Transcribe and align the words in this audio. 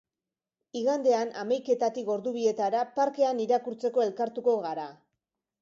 Igandean, 0.79 1.33
hamaiketatik 1.41 2.09
ordu 2.15 2.33
bietara, 2.39 2.81
parkean 2.97 3.45
irakurtzeko 3.49 4.07
elkartuko 4.09 4.57
gara. 4.69 4.93